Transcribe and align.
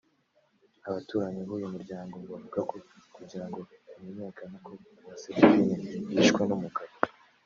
Abaturanyi 0.87 1.41
b’ 1.47 1.49
uyu 1.55 1.67
muryango 1.75 2.13
bavuga 2.31 2.59
ko 2.69 2.77
kugira 3.15 3.45
ngo 3.47 3.59
bimenyekane 3.95 4.55
ko 4.65 4.71
Uwase 4.99 5.29
Divine 5.37 5.75
yishwe 6.13 6.41
n’ 6.45 6.51
umugabo 6.57 6.91